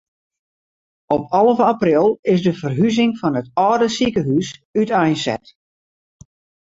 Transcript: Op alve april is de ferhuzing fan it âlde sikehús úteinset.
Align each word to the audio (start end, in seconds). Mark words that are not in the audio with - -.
Op 1.05 1.31
alve 1.31 1.63
april 1.63 2.07
is 2.31 2.39
de 2.45 2.53
ferhuzing 2.61 3.13
fan 3.19 3.37
it 3.41 3.47
âlde 3.67 3.87
sikehús 3.95 4.49
úteinset. 4.81 5.45